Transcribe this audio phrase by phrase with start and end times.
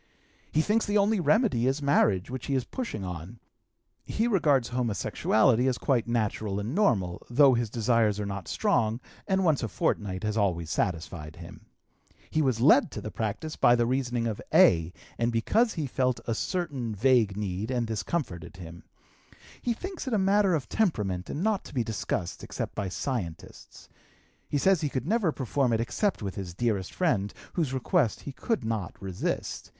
[0.51, 3.39] He thinks the only remedy is marriage, which he is pushing on.
[4.03, 9.43] He regards homosexuality as quite natural and normal, though his desires are not strong, and
[9.45, 11.67] once a fortnight has always satisfied him.
[12.31, 16.19] He was led to the practice by the reasoning of A., and because he felt
[16.25, 18.81] a certain vague need, and this comforted him.
[19.61, 23.87] He thinks it a matter of temperament and not to be discussed, except by scientists.
[24.49, 28.31] He says he could never perform it except with his dearest friend, whose request he
[28.31, 29.69] could not resist.